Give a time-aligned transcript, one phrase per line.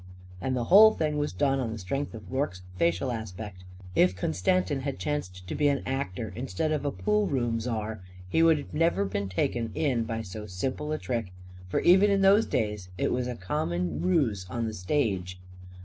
[0.41, 3.63] And the whole thing was done on the strength of Rorke's facial aspect.
[3.93, 8.73] If Constantin had chanced to be an actor instead of a poolroom czar he would
[8.73, 11.31] never have been taken in by so simple a trick.
[11.69, 15.39] For even in those days it was a common ruse on the stage.